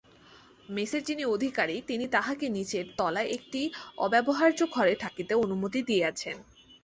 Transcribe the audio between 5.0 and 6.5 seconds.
থাকিতে অনুমতি দিয়াছেন।